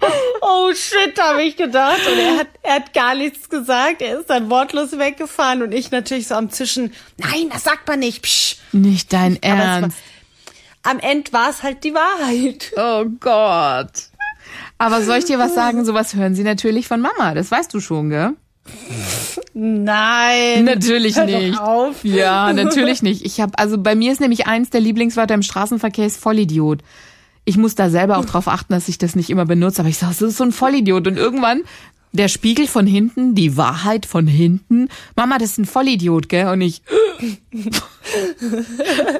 [0.40, 2.00] oh shit, habe ich gedacht.
[2.10, 4.00] Und er hat, er hat gar nichts gesagt.
[4.00, 7.98] Er ist dann wortlos weggefahren und ich natürlich so am Zischen, nein, das sagt man
[7.98, 8.22] nicht.
[8.22, 8.56] Psch.
[8.72, 9.98] Nicht dein Aber es war, Ernst.
[10.82, 12.72] am Ende war es halt die Wahrheit.
[12.76, 14.08] Oh Gott.
[14.78, 15.84] Aber soll ich dir was sagen?
[15.84, 17.34] Sowas hören sie natürlich von Mama.
[17.34, 18.32] Das weißt du schon, gell?
[19.54, 20.64] Nein.
[20.64, 21.58] Natürlich nicht.
[22.02, 23.24] Ja, natürlich nicht.
[23.24, 26.82] Ich habe also bei mir ist nämlich eins der Lieblingswörter im Straßenverkehr ist Vollidiot.
[27.44, 29.98] Ich muss da selber auch drauf achten, dass ich das nicht immer benutze, aber ich
[29.98, 31.62] sage, das ist so ein Vollidiot und irgendwann
[32.12, 34.88] der Spiegel von hinten, die Wahrheit von hinten.
[35.16, 36.48] Mama, das ist ein Vollidiot, gell?
[36.48, 36.82] Und ich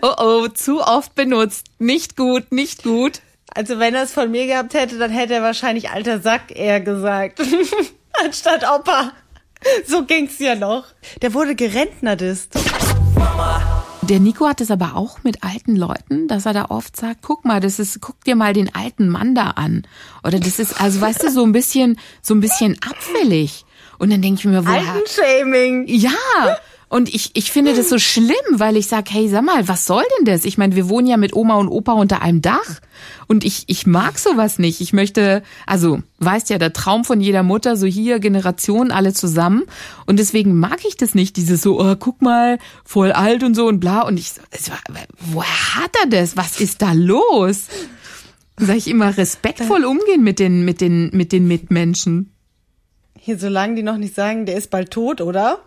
[0.03, 1.67] Oh oh, zu oft benutzt.
[1.79, 3.21] Nicht gut, nicht gut.
[3.55, 6.81] Also wenn er es von mir gehabt hätte, dann hätte er wahrscheinlich alter Sack eher
[6.81, 7.41] gesagt.
[8.25, 9.13] Anstatt Opa.
[9.87, 10.85] So ging's ja noch.
[11.21, 12.53] Der wurde gerentnert ist.
[14.03, 17.45] Der Nico hat es aber auch mit alten Leuten, dass er da oft sagt, guck
[17.45, 19.87] mal, das ist, guck dir mal den alten Mann da an.
[20.25, 23.65] Oder das ist, also weißt du, so ein bisschen, so ein bisschen abfällig.
[23.99, 25.87] Und dann denke ich mir, woher, Altenshaming.
[25.87, 26.11] Ja,
[26.93, 30.03] und ich, ich finde das so schlimm, weil ich sag, hey, sag mal, was soll
[30.19, 30.45] denn das?
[30.45, 32.81] Ich meine, wir wohnen ja mit Oma und Opa unter einem Dach
[33.29, 34.83] und ich, ich mag sowas nicht.
[34.83, 39.63] Ich möchte, also, weißt ja, der Traum von jeder Mutter, so hier, Generationen, alle zusammen.
[40.05, 43.69] Und deswegen mag ich das nicht, dieses so, oh, guck mal, voll alt und so
[43.69, 44.03] und bla.
[44.03, 44.73] Und ich so,
[45.33, 46.37] woher hat er das?
[46.37, 47.69] Was ist da los?
[48.59, 52.35] Sag ich immer, respektvoll umgehen mit den, mit den, mit den Mitmenschen.
[53.19, 55.59] Hier, solange die noch nicht sagen, der ist bald tot, oder?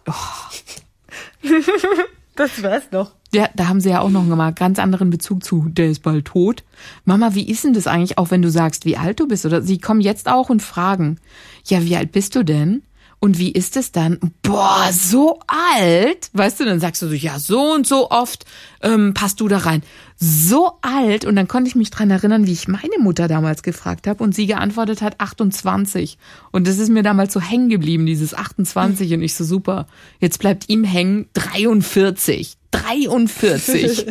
[2.36, 3.12] das wär's noch.
[3.34, 5.66] Ja, da haben sie ja auch noch mal ganz anderen Bezug zu.
[5.68, 6.64] Der ist bald tot.
[7.04, 9.46] Mama, wie ist denn das eigentlich, auch wenn du sagst, wie alt du bist?
[9.46, 11.20] Oder sie kommen jetzt auch und fragen,
[11.66, 12.84] ja, wie alt bist du denn?
[13.20, 14.20] Und wie ist es dann?
[14.44, 16.30] Boah, so alt?
[16.34, 18.46] Weißt du, dann sagst du so, ja, so und so oft
[18.82, 19.82] ähm, passt du da rein.
[20.18, 21.26] So alt.
[21.26, 24.36] Und dann konnte ich mich dran erinnern, wie ich meine Mutter damals gefragt habe und
[24.36, 26.18] sie geantwortet hat 28.
[26.52, 29.14] Und das ist mir damals so hängen geblieben, dieses 28.
[29.14, 29.88] Und ich so, super,
[30.20, 32.58] jetzt bleibt ihm hängen 43.
[32.72, 34.08] 43.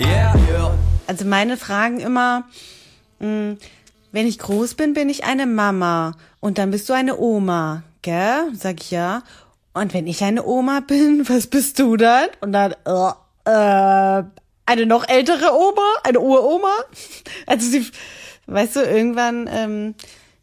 [0.00, 0.78] Yeah, yeah.
[1.06, 2.44] Also meine fragen immer,
[3.20, 3.56] mh,
[4.12, 6.16] wenn ich groß bin, bin ich eine Mama.
[6.40, 8.52] Und dann bist du eine Oma, gell?
[8.54, 9.22] Sag ich ja.
[9.72, 12.28] Und wenn ich eine Oma bin, was bist du dann?
[12.40, 13.10] Und dann, äh,
[13.50, 14.24] äh,
[14.66, 16.72] eine noch ältere Oma, eine Uroma.
[17.46, 17.86] Also sie,
[18.46, 19.94] weißt du, irgendwann ähm,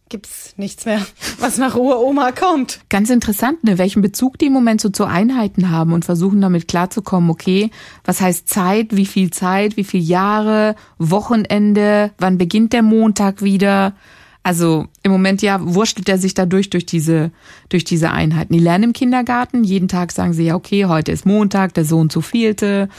[0.09, 1.03] gibt's nichts mehr,
[1.39, 2.81] was nach Uroma kommt.
[2.89, 6.67] Ganz interessant, ne, welchen Bezug die im Moment so zu Einheiten haben und versuchen damit
[6.67, 7.71] klarzukommen, okay,
[8.03, 13.95] was heißt Zeit, wie viel Zeit, wie viel Jahre, Wochenende, wann beginnt der Montag wieder?
[14.43, 17.31] Also im Moment ja wurschtelt er sich dadurch durch diese,
[17.69, 18.53] durch diese Einheiten.
[18.53, 22.09] Die lernen im Kindergarten, jeden Tag sagen sie ja, okay, heute ist Montag, der Sohn
[22.09, 22.89] zu vielte.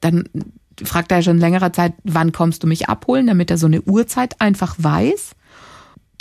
[0.00, 0.24] Dann
[0.82, 4.40] fragt er schon längerer Zeit, wann kommst du mich abholen, damit er so eine Uhrzeit
[4.40, 5.32] einfach weiß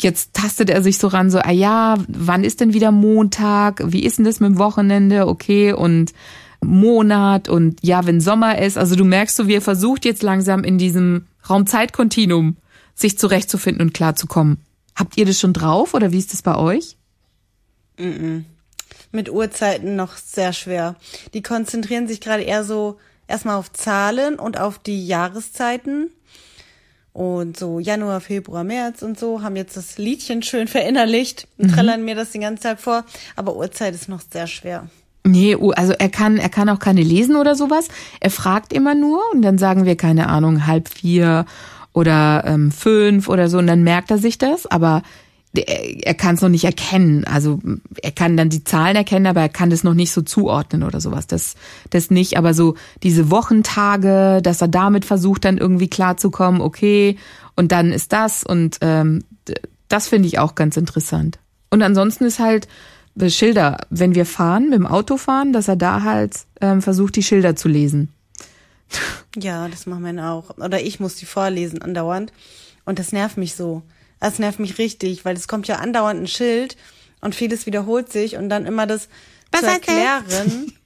[0.02, 3.82] jetzt tastet er sich so ran, so, ah ja, wann ist denn wieder Montag?
[3.86, 5.28] Wie ist denn das mit dem Wochenende?
[5.28, 6.14] Okay, und
[6.64, 8.78] Monat und ja, wenn Sommer ist.
[8.78, 12.58] Also du merkst so, wie er versucht jetzt langsam in diesem Raumzeitkontinuum
[12.98, 14.58] sich zurechtzufinden und klarzukommen.
[14.96, 16.98] Habt ihr das schon drauf oder wie ist das bei euch?
[19.12, 20.96] mit Uhrzeiten noch sehr schwer.
[21.34, 26.12] Die konzentrieren sich gerade eher so erstmal auf Zahlen und auf die Jahreszeiten.
[27.14, 32.06] Und so Januar, Februar, März und so haben jetzt das Liedchen schön verinnerlicht und trällern
[32.06, 33.06] mir das den ganzen Tag vor.
[33.36, 34.88] Aber Uhrzeit ist noch sehr schwer.
[35.24, 37.88] Nee, also er kann, er kann auch keine lesen oder sowas.
[38.20, 41.46] Er fragt immer nur und dann sagen wir, keine Ahnung, halb vier
[41.98, 45.02] oder ähm, fünf oder so und dann merkt er sich das, aber
[45.56, 47.24] der- er kann es noch nicht erkennen.
[47.26, 47.60] Also
[48.04, 51.02] er kann dann die Zahlen erkennen, aber er kann das noch nicht so zuordnen oder
[51.02, 51.26] sowas.
[51.26, 51.56] Das,
[51.90, 52.38] das nicht.
[52.38, 57.18] Aber so diese Wochentage, dass er damit versucht, dann irgendwie klarzukommen, okay,
[57.56, 59.24] und dann ist das und ähm,
[59.90, 61.40] das finde ich auch ganz interessant.
[61.72, 62.68] Und ansonsten ist halt
[63.20, 67.16] äh, Schilder, wenn wir fahren, mit dem Auto fahren, dass er da halt ähm, versucht,
[67.16, 68.10] die Schilder zu lesen.
[69.36, 70.58] Ja, das machen wir auch.
[70.58, 72.32] Oder ich muss die vorlesen andauernd.
[72.86, 73.84] Und das nervt mich so.
[74.20, 76.76] Das nervt mich richtig, weil es kommt ja andauernd ein Schild
[77.22, 79.10] und vieles wiederholt sich und dann immer das
[79.52, 80.74] Was zu erklären.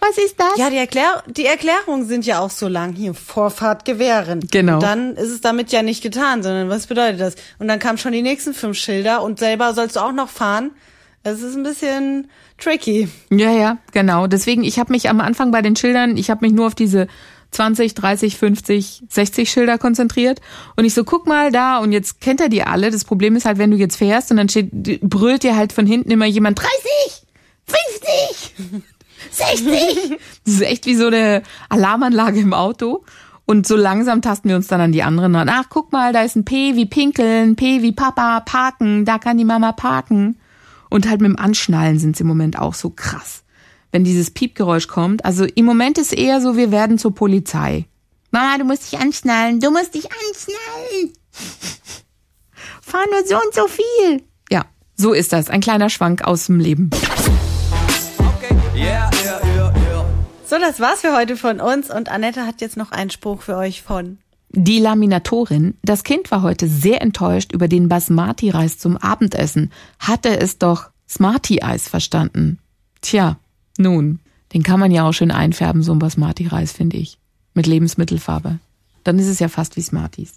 [0.00, 0.56] Was ist das?
[0.56, 2.92] Ja, die, Erklär die Erklärungen sind ja auch so lang.
[2.94, 4.40] Hier, Vorfahrt gewähren.
[4.50, 4.74] Genau.
[4.74, 7.34] Und dann ist es damit ja nicht getan, sondern was bedeutet das?
[7.58, 10.70] Und dann kamen schon die nächsten fünf Schilder und selber sollst du auch noch fahren.
[11.24, 13.08] Es ist ein bisschen tricky.
[13.30, 14.26] Ja, ja, genau.
[14.26, 17.08] Deswegen, ich habe mich am Anfang bei den Schildern, ich habe mich nur auf diese
[17.54, 20.40] 20, 30, 50, 60 Schilder konzentriert.
[20.76, 22.90] Und ich so, guck mal da, und jetzt kennt er die alle.
[22.90, 25.86] Das Problem ist halt, wenn du jetzt fährst und dann steht, brüllt dir halt von
[25.86, 26.70] hinten immer jemand 30,
[27.66, 28.54] 50,
[29.30, 30.18] 60.
[30.44, 33.04] Das ist echt wie so eine Alarmanlage im Auto.
[33.46, 35.50] Und so langsam tasten wir uns dann an die anderen ran.
[35.50, 39.36] Ach, guck mal, da ist ein P wie pinkeln, P wie Papa, parken, da kann
[39.36, 40.38] die Mama parken.
[40.88, 43.43] Und halt mit dem Anschnallen sind sie im Moment auch so krass.
[43.94, 45.24] Wenn dieses Piepgeräusch kommt.
[45.24, 47.86] Also im Moment ist eher so, wir werden zur Polizei.
[48.32, 51.12] Mama, du musst dich anschnallen, du musst dich anschnallen.
[52.82, 54.24] Fahr nur so und so viel.
[54.50, 54.64] Ja,
[54.96, 55.48] so ist das.
[55.48, 56.90] Ein kleiner Schwank aus dem Leben.
[58.18, 58.56] Okay.
[58.74, 60.04] Yeah, yeah, yeah, yeah.
[60.44, 63.56] So, das war's für heute von uns und Annette hat jetzt noch einen Spruch für
[63.56, 64.18] euch von.
[64.48, 70.58] Die Laminatorin, das Kind war heute sehr enttäuscht über den Basmati-Reis zum Abendessen, hatte es
[70.58, 72.58] doch Smarty-Eis verstanden.
[73.00, 73.38] Tja,
[73.78, 74.20] nun,
[74.52, 77.18] den kann man ja auch schön einfärben, so ein Basmati-Reis, finde ich.
[77.54, 78.58] Mit Lebensmittelfarbe.
[79.02, 80.32] Dann ist es ja fast wie Smarties.